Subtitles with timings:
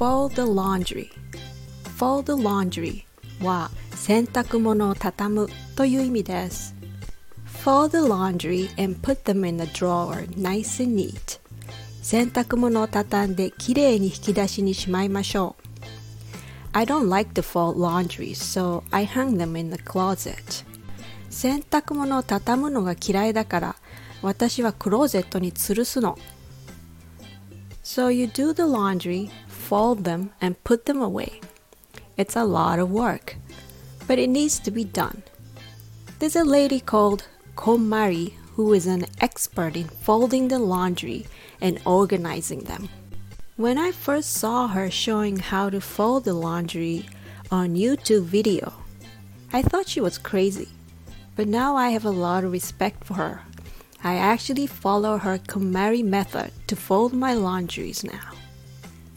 [0.00, 1.10] fold the laundry
[1.98, 3.04] fold the laundry
[3.42, 6.74] は洗濯物を畳むという意味です
[7.62, 11.38] fold the laundry and put them in the drawer nice and neat
[12.00, 15.64] 洗濯物を畳んできれいに引き出しにしまいましょう
[16.72, 20.64] I don't like to fold laundry so I hung them in the closet
[21.28, 23.76] 洗濯物を畳むのが嫌いだから
[24.22, 26.18] 私はクローゼットに吊るすの
[27.82, 29.30] So you do the laundry,
[29.70, 31.40] fold them, and put them away.
[32.16, 33.36] It's a lot of work,
[34.08, 35.22] but it needs to be done.
[36.18, 41.24] There's a lady called KonMari who is an expert in folding the laundry
[41.60, 42.88] and organizing them.
[43.56, 47.06] When I first saw her showing how to fold the laundry
[47.52, 48.72] on YouTube video,
[49.52, 50.70] I thought she was crazy.
[51.36, 53.42] But now I have a lot of respect for her.
[54.02, 58.34] I actually follow her KonMari method to fold my laundries now.